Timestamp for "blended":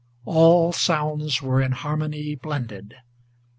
2.33-2.95